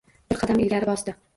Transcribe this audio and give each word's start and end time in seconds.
Bir 0.31 0.39
qadam 0.43 0.63
ilgari 0.65 0.89
bosdi... 0.93 1.19